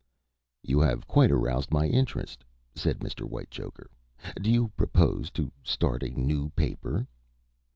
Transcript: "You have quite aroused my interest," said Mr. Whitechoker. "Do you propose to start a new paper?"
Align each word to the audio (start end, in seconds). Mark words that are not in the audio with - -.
"You 0.63 0.79
have 0.79 1.05
quite 1.05 1.29
aroused 1.29 1.69
my 1.71 1.85
interest," 1.85 2.43
said 2.73 3.01
Mr. 3.01 3.21
Whitechoker. 3.23 3.91
"Do 4.41 4.49
you 4.49 4.69
propose 4.69 5.29
to 5.37 5.51
start 5.63 6.01
a 6.01 6.09
new 6.19 6.49
paper?" 6.55 7.05